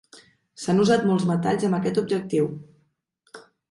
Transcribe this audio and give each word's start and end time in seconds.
S'han 0.63 0.81
usat 0.85 1.05
molts 1.11 1.27
metalls 1.33 1.69
amb 1.69 1.81
aquest 1.81 2.03
objectiu. 2.05 2.53